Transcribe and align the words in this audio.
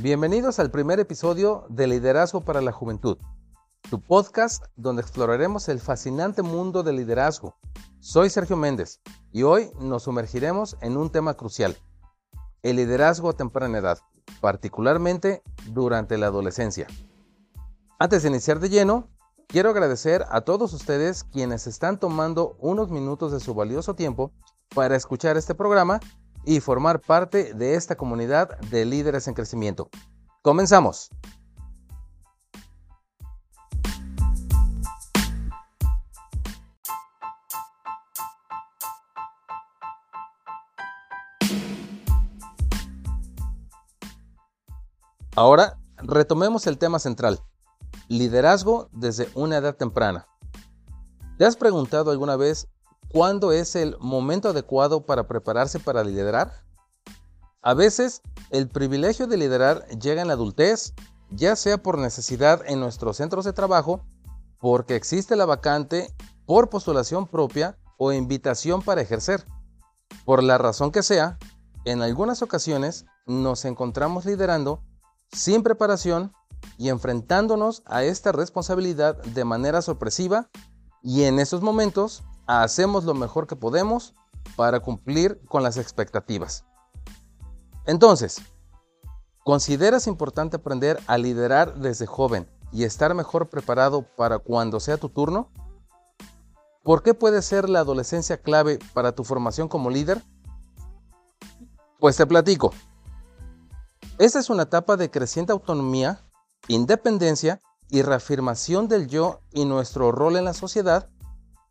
Bienvenidos 0.00 0.60
al 0.60 0.70
primer 0.70 1.00
episodio 1.00 1.66
de 1.70 1.88
Liderazgo 1.88 2.40
para 2.42 2.60
la 2.60 2.70
Juventud, 2.70 3.18
tu 3.90 4.00
podcast 4.00 4.64
donde 4.76 5.02
exploraremos 5.02 5.68
el 5.68 5.80
fascinante 5.80 6.42
mundo 6.42 6.84
del 6.84 6.94
liderazgo. 6.94 7.56
Soy 7.98 8.30
Sergio 8.30 8.56
Méndez 8.56 9.00
y 9.32 9.42
hoy 9.42 9.72
nos 9.80 10.04
sumergiremos 10.04 10.76
en 10.82 10.96
un 10.96 11.10
tema 11.10 11.34
crucial, 11.34 11.76
el 12.62 12.76
liderazgo 12.76 13.30
a 13.30 13.32
temprana 13.32 13.78
edad, 13.78 13.98
particularmente 14.40 15.42
durante 15.72 16.16
la 16.16 16.26
adolescencia. 16.26 16.86
Antes 17.98 18.22
de 18.22 18.28
iniciar 18.28 18.60
de 18.60 18.68
lleno, 18.68 19.08
quiero 19.48 19.70
agradecer 19.70 20.24
a 20.30 20.42
todos 20.42 20.74
ustedes 20.74 21.24
quienes 21.24 21.66
están 21.66 21.98
tomando 21.98 22.56
unos 22.60 22.88
minutos 22.92 23.32
de 23.32 23.40
su 23.40 23.52
valioso 23.52 23.94
tiempo 23.94 24.30
para 24.76 24.94
escuchar 24.94 25.36
este 25.36 25.56
programa 25.56 25.98
y 26.44 26.60
formar 26.60 27.00
parte 27.00 27.54
de 27.54 27.74
esta 27.74 27.96
comunidad 27.96 28.58
de 28.70 28.84
líderes 28.84 29.28
en 29.28 29.34
crecimiento. 29.34 29.88
Comenzamos. 30.42 31.10
Ahora 45.38 45.78
retomemos 45.98 46.66
el 46.66 46.78
tema 46.78 46.98
central, 46.98 47.40
Liderazgo 48.08 48.88
desde 48.90 49.28
una 49.34 49.58
edad 49.58 49.76
temprana. 49.76 50.26
¿Te 51.36 51.44
has 51.44 51.56
preguntado 51.56 52.10
alguna 52.10 52.34
vez 52.34 52.66
cuándo 53.12 53.52
es 53.52 53.76
el 53.76 53.96
momento 53.98 54.48
adecuado 54.48 55.04
para 55.04 55.26
prepararse 55.26 55.78
para 55.80 56.04
liderar? 56.04 56.64
A 57.62 57.74
veces, 57.74 58.22
el 58.50 58.68
privilegio 58.68 59.26
de 59.26 59.36
liderar 59.36 59.86
llega 59.88 60.22
en 60.22 60.28
la 60.28 60.34
adultez, 60.34 60.94
ya 61.30 61.56
sea 61.56 61.78
por 61.82 61.98
necesidad 61.98 62.62
en 62.66 62.80
nuestros 62.80 63.16
centros 63.16 63.44
de 63.44 63.52
trabajo, 63.52 64.02
porque 64.58 64.96
existe 64.96 65.36
la 65.36 65.44
vacante, 65.44 66.14
por 66.46 66.70
postulación 66.70 67.26
propia 67.26 67.76
o 67.98 68.12
invitación 68.12 68.80
para 68.82 69.02
ejercer. 69.02 69.44
Por 70.24 70.42
la 70.42 70.56
razón 70.56 70.92
que 70.92 71.02
sea, 71.02 71.38
en 71.84 72.02
algunas 72.02 72.42
ocasiones 72.42 73.04
nos 73.26 73.64
encontramos 73.64 74.24
liderando 74.24 74.82
sin 75.32 75.62
preparación 75.62 76.32
y 76.78 76.88
enfrentándonos 76.88 77.82
a 77.86 78.04
esta 78.04 78.32
responsabilidad 78.32 79.16
de 79.22 79.44
manera 79.44 79.82
sorpresiva 79.82 80.48
y 81.02 81.24
en 81.24 81.38
esos 81.38 81.60
momentos 81.60 82.24
hacemos 82.48 83.04
lo 83.04 83.14
mejor 83.14 83.46
que 83.46 83.56
podemos 83.56 84.14
para 84.56 84.80
cumplir 84.80 85.40
con 85.46 85.62
las 85.62 85.76
expectativas. 85.76 86.64
Entonces, 87.84 88.40
¿consideras 89.44 90.06
importante 90.06 90.56
aprender 90.56 91.00
a 91.06 91.18
liderar 91.18 91.76
desde 91.76 92.06
joven 92.06 92.48
y 92.72 92.84
estar 92.84 93.14
mejor 93.14 93.48
preparado 93.48 94.02
para 94.02 94.38
cuando 94.38 94.80
sea 94.80 94.96
tu 94.96 95.08
turno? 95.08 95.50
¿Por 96.82 97.02
qué 97.02 97.14
puede 97.14 97.42
ser 97.42 97.68
la 97.68 97.80
adolescencia 97.80 98.40
clave 98.40 98.78
para 98.92 99.12
tu 99.12 99.24
formación 99.24 99.68
como 99.68 99.90
líder? 99.90 100.22
Pues 102.00 102.16
te 102.16 102.26
platico. 102.26 102.72
Esta 104.18 104.38
es 104.38 104.50
una 104.50 104.64
etapa 104.64 104.96
de 104.96 105.10
creciente 105.10 105.52
autonomía 105.52 106.24
independencia 106.68 107.62
y 107.90 108.02
reafirmación 108.02 108.88
del 108.88 109.08
yo 109.08 109.40
y 109.52 109.64
nuestro 109.64 110.12
rol 110.12 110.36
en 110.36 110.44
la 110.44 110.52
sociedad, 110.52 111.08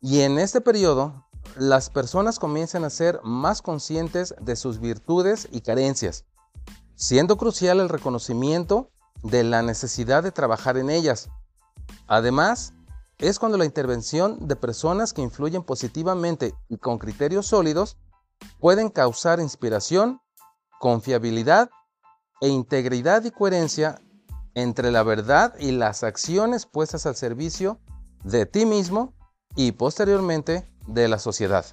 y 0.00 0.20
en 0.20 0.38
este 0.38 0.60
periodo 0.60 1.26
las 1.56 1.90
personas 1.90 2.38
comienzan 2.38 2.84
a 2.84 2.90
ser 2.90 3.20
más 3.24 3.62
conscientes 3.62 4.34
de 4.40 4.54
sus 4.54 4.78
virtudes 4.78 5.48
y 5.50 5.60
carencias, 5.60 6.24
siendo 6.94 7.36
crucial 7.36 7.80
el 7.80 7.88
reconocimiento 7.88 8.90
de 9.22 9.42
la 9.42 9.62
necesidad 9.62 10.22
de 10.22 10.30
trabajar 10.30 10.76
en 10.76 10.90
ellas. 10.90 11.28
Además, 12.06 12.74
es 13.18 13.38
cuando 13.38 13.58
la 13.58 13.64
intervención 13.64 14.46
de 14.46 14.54
personas 14.54 15.12
que 15.12 15.22
influyen 15.22 15.64
positivamente 15.64 16.54
y 16.68 16.76
con 16.76 16.98
criterios 16.98 17.46
sólidos 17.46 17.96
pueden 18.60 18.90
causar 18.90 19.40
inspiración, 19.40 20.20
confiabilidad 20.78 21.70
e 22.40 22.48
integridad 22.48 23.24
y 23.24 23.32
coherencia 23.32 24.00
entre 24.54 24.92
la 24.92 25.02
verdad 25.02 25.54
y 25.58 25.72
las 25.72 26.04
acciones 26.04 26.66
puestas 26.66 27.06
al 27.06 27.16
servicio 27.16 27.80
de 28.22 28.46
ti 28.46 28.64
mismo 28.64 29.17
y 29.58 29.72
posteriormente 29.72 30.70
de 30.86 31.08
la 31.08 31.18
sociedad. 31.18 31.66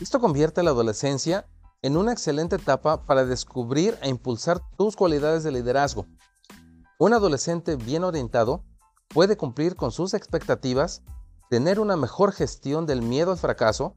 Esto 0.00 0.18
convierte 0.18 0.64
la 0.64 0.70
adolescencia 0.70 1.46
en 1.80 1.96
una 1.96 2.10
excelente 2.10 2.56
etapa 2.56 3.06
para 3.06 3.24
descubrir 3.24 3.96
e 4.02 4.08
impulsar 4.08 4.60
tus 4.76 4.96
cualidades 4.96 5.44
de 5.44 5.52
liderazgo, 5.52 6.08
un 6.98 7.12
adolescente 7.12 7.76
bien 7.76 8.02
orientado 8.02 8.64
puede 9.06 9.36
cumplir 9.36 9.76
con 9.76 9.92
sus 9.92 10.12
expectativas, 10.12 11.04
tener 11.52 11.80
una 11.80 11.96
mejor 11.96 12.32
gestión 12.32 12.86
del 12.86 13.02
miedo 13.02 13.30
al 13.30 13.36
fracaso, 13.36 13.94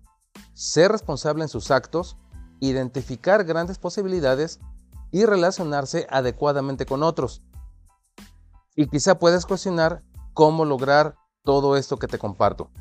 ser 0.54 0.92
responsable 0.92 1.44
en 1.44 1.48
sus 1.48 1.72
actos, 1.72 2.18
identificar 2.60 3.46
grandes 3.46 3.78
posibilidades 3.78 4.60
y 5.10 5.24
relacionarse 5.24 6.06
adecuadamente 6.10 6.86
con 6.86 7.02
otros. 7.02 7.44
Y 8.76 8.88
quizá 8.88 9.20
puedes 9.20 9.46
cuestionar 9.46 10.04
cómo 10.34 10.66
lograr 10.66 11.16
todo 11.46 11.78
esto 11.78 11.96
que 11.96 12.10
te 12.10 12.20
comparto. 12.20 12.72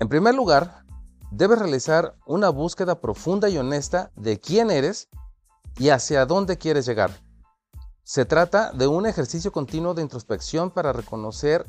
En 0.00 0.10
primer 0.10 0.34
lugar, 0.34 0.84
debes 1.30 1.60
realizar 1.60 2.18
una 2.26 2.50
búsqueda 2.50 3.00
profunda 3.00 3.48
y 3.48 3.56
honesta 3.56 4.12
de 4.16 4.38
quién 4.38 4.70
eres 4.70 5.08
y 5.78 5.88
hacia 5.88 6.26
dónde 6.26 6.58
quieres 6.58 6.84
llegar. 6.84 7.10
Se 8.02 8.26
trata 8.26 8.70
de 8.72 8.86
un 8.86 9.06
ejercicio 9.06 9.50
continuo 9.50 9.94
de 9.94 10.02
introspección 10.02 10.70
para 10.70 10.92
reconocer 10.92 11.64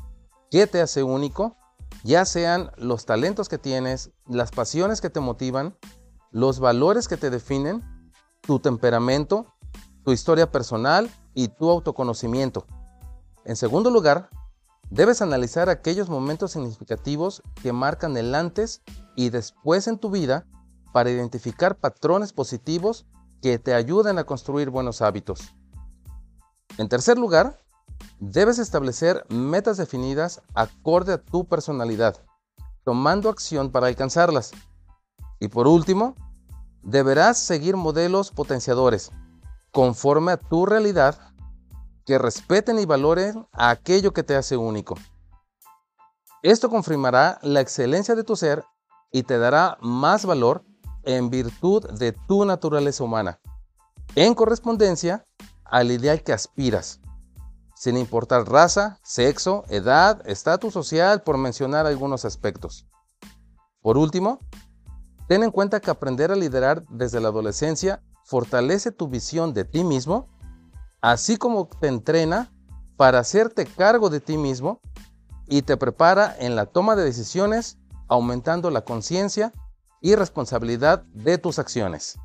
qué 0.50 0.66
te 0.66 0.82
hace 0.82 1.02
único, 1.02 1.56
ya 2.02 2.24
sean 2.24 2.70
los 2.76 3.06
talentos 3.06 3.48
que 3.48 3.58
tienes, 3.58 4.10
las 4.26 4.50
pasiones 4.50 5.00
que 5.00 5.10
te 5.10 5.20
motivan, 5.20 5.76
los 6.30 6.58
valores 6.58 7.08
que 7.08 7.16
te 7.16 7.30
definen, 7.30 7.82
tu 8.40 8.58
temperamento, 8.58 9.46
tu 10.04 10.12
historia 10.12 10.50
personal 10.50 11.10
y 11.34 11.48
tu 11.48 11.70
autoconocimiento. 11.70 12.66
En 13.44 13.56
segundo 13.56 13.90
lugar, 13.90 14.30
debes 14.90 15.22
analizar 15.22 15.68
aquellos 15.68 16.08
momentos 16.08 16.52
significativos 16.52 17.42
que 17.62 17.72
marcan 17.72 18.16
el 18.16 18.34
antes 18.34 18.82
y 19.16 19.30
después 19.30 19.86
en 19.86 19.98
tu 19.98 20.10
vida 20.10 20.46
para 20.92 21.10
identificar 21.10 21.76
patrones 21.76 22.32
positivos 22.32 23.06
que 23.40 23.58
te 23.58 23.74
ayuden 23.74 24.18
a 24.18 24.24
construir 24.24 24.70
buenos 24.70 25.02
hábitos. 25.02 25.54
En 26.78 26.88
tercer 26.88 27.18
lugar, 27.18 27.61
debes 28.20 28.58
establecer 28.58 29.24
metas 29.28 29.76
definidas 29.76 30.42
acorde 30.54 31.14
a 31.14 31.18
tu 31.18 31.46
personalidad, 31.46 32.16
tomando 32.84 33.28
acción 33.28 33.70
para 33.70 33.88
alcanzarlas. 33.88 34.52
Y 35.40 35.48
por 35.48 35.66
último, 35.66 36.14
deberás 36.82 37.38
seguir 37.38 37.76
modelos 37.76 38.30
potenciadores, 38.30 39.10
conforme 39.72 40.32
a 40.32 40.36
tu 40.36 40.66
realidad, 40.66 41.18
que 42.04 42.18
respeten 42.18 42.78
y 42.78 42.86
valoren 42.86 43.46
aquello 43.52 44.12
que 44.12 44.22
te 44.22 44.36
hace 44.36 44.56
único. 44.56 44.96
Esto 46.42 46.68
confirmará 46.68 47.38
la 47.42 47.60
excelencia 47.60 48.14
de 48.14 48.24
tu 48.24 48.34
ser 48.34 48.64
y 49.12 49.22
te 49.22 49.38
dará 49.38 49.78
más 49.80 50.26
valor 50.26 50.64
en 51.04 51.30
virtud 51.30 51.88
de 51.92 52.12
tu 52.12 52.44
naturaleza 52.44 53.04
humana. 53.04 53.40
En 54.14 54.34
correspondencia, 54.34 55.24
al 55.64 55.90
ideal 55.90 56.22
que 56.22 56.32
aspiras, 56.32 57.00
sin 57.82 57.96
importar 57.96 58.48
raza, 58.48 59.00
sexo, 59.02 59.64
edad, 59.68 60.22
estatus 60.24 60.72
social, 60.72 61.24
por 61.24 61.36
mencionar 61.36 61.84
algunos 61.84 62.24
aspectos. 62.24 62.86
Por 63.80 63.98
último, 63.98 64.38
ten 65.26 65.42
en 65.42 65.50
cuenta 65.50 65.80
que 65.80 65.90
aprender 65.90 66.30
a 66.30 66.36
liderar 66.36 66.84
desde 66.90 67.20
la 67.20 67.30
adolescencia 67.30 68.00
fortalece 68.24 68.92
tu 68.92 69.08
visión 69.08 69.52
de 69.52 69.64
ti 69.64 69.82
mismo, 69.82 70.28
así 71.00 71.38
como 71.38 71.66
te 71.66 71.88
entrena 71.88 72.52
para 72.96 73.18
hacerte 73.18 73.66
cargo 73.66 74.10
de 74.10 74.20
ti 74.20 74.38
mismo 74.38 74.80
y 75.48 75.62
te 75.62 75.76
prepara 75.76 76.36
en 76.38 76.54
la 76.54 76.66
toma 76.66 76.94
de 76.94 77.02
decisiones, 77.02 77.78
aumentando 78.06 78.70
la 78.70 78.84
conciencia 78.84 79.52
y 80.00 80.14
responsabilidad 80.14 81.02
de 81.14 81.36
tus 81.36 81.58
acciones. 81.58 82.16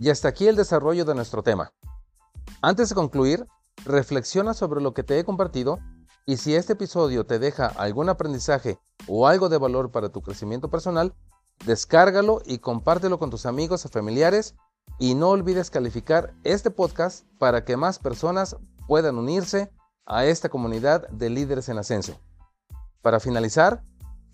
Y 0.00 0.08
hasta 0.08 0.28
aquí 0.28 0.48
el 0.48 0.56
desarrollo 0.56 1.04
de 1.04 1.14
nuestro 1.14 1.42
tema. 1.42 1.74
Antes 2.62 2.88
de 2.88 2.94
concluir, 2.94 3.46
reflexiona 3.84 4.54
sobre 4.54 4.80
lo 4.80 4.94
que 4.94 5.02
te 5.02 5.18
he 5.18 5.24
compartido 5.24 5.78
y 6.24 6.38
si 6.38 6.54
este 6.54 6.72
episodio 6.72 7.26
te 7.26 7.38
deja 7.38 7.66
algún 7.66 8.08
aprendizaje 8.08 8.78
o 9.06 9.28
algo 9.28 9.50
de 9.50 9.58
valor 9.58 9.90
para 9.90 10.08
tu 10.08 10.22
crecimiento 10.22 10.70
personal, 10.70 11.14
descárgalo 11.66 12.40
y 12.46 12.60
compártelo 12.60 13.18
con 13.18 13.28
tus 13.28 13.44
amigos 13.44 13.84
o 13.84 13.90
familiares 13.90 14.54
y 14.98 15.14
no 15.14 15.28
olvides 15.28 15.68
calificar 15.68 16.32
este 16.44 16.70
podcast 16.70 17.26
para 17.38 17.66
que 17.66 17.76
más 17.76 17.98
personas 17.98 18.56
puedan 18.88 19.18
unirse 19.18 19.70
a 20.06 20.24
esta 20.24 20.48
comunidad 20.48 21.08
de 21.10 21.28
líderes 21.28 21.68
en 21.68 21.76
ascenso. 21.76 22.18
Para 23.02 23.20
finalizar, 23.20 23.84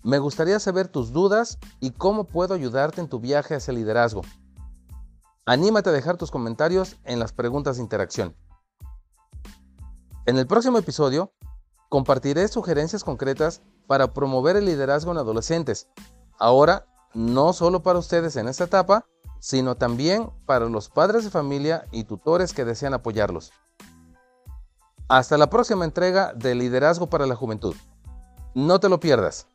me 0.01 0.19
gustaría 0.19 0.61
saber 0.61 0.87
tus 0.87 1.11
dudas 1.11 1.59
y 1.81 1.91
cómo 1.91 2.23
puedo 2.23 2.53
ayudarte 2.53 3.01
en 3.01 3.09
tu 3.09 3.19
viaje 3.19 3.55
hacia 3.55 3.71
el 3.71 3.79
liderazgo. 3.79 4.21
Anímate 5.49 5.91
a 5.91 5.93
dejar 5.93 6.17
tus 6.17 6.29
comentarios 6.29 6.97
en 7.05 7.19
las 7.19 7.31
preguntas 7.31 7.77
de 7.77 7.81
interacción. 7.81 8.35
En 10.25 10.37
el 10.37 10.45
próximo 10.45 10.77
episodio, 10.77 11.31
compartiré 11.87 12.49
sugerencias 12.49 13.05
concretas 13.05 13.61
para 13.87 14.13
promover 14.13 14.57
el 14.57 14.65
liderazgo 14.65 15.13
en 15.13 15.19
adolescentes. 15.19 15.87
Ahora, 16.37 16.85
no 17.13 17.53
solo 17.53 17.81
para 17.81 17.97
ustedes 17.97 18.35
en 18.35 18.49
esta 18.49 18.65
etapa, 18.65 19.05
sino 19.39 19.75
también 19.75 20.29
para 20.45 20.65
los 20.65 20.89
padres 20.89 21.23
de 21.23 21.29
familia 21.29 21.85
y 21.93 22.03
tutores 22.03 22.51
que 22.53 22.65
desean 22.65 22.93
apoyarlos. 22.93 23.53
Hasta 25.07 25.37
la 25.37 25.49
próxima 25.49 25.85
entrega 25.85 26.33
de 26.33 26.55
Liderazgo 26.55 27.09
para 27.09 27.25
la 27.25 27.37
Juventud. 27.37 27.73
No 28.53 28.81
te 28.81 28.89
lo 28.89 28.99
pierdas. 28.99 29.47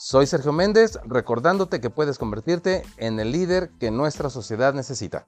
Soy 0.00 0.28
Sergio 0.28 0.52
Méndez, 0.52 0.96
recordándote 1.06 1.80
que 1.80 1.90
puedes 1.90 2.18
convertirte 2.18 2.84
en 2.98 3.18
el 3.18 3.32
líder 3.32 3.70
que 3.80 3.90
nuestra 3.90 4.30
sociedad 4.30 4.72
necesita. 4.72 5.26